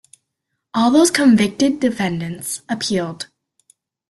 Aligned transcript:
All 0.73 0.89
those 0.89 1.11
convicted 1.11 1.79
defendants 1.79 2.63
appealed. 2.67 3.27